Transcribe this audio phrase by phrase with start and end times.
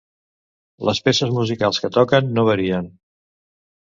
[0.89, 2.93] Les peces musicals que toquen no varien.